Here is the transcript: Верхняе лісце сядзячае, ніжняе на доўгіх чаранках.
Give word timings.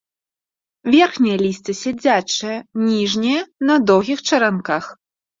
Верхняе 0.93 1.33
лісце 1.41 1.75
сядзячае, 1.81 2.55
ніжняе 2.85 3.35
на 3.71 3.75
доўгіх 3.91 4.19
чаранках. 4.29 4.83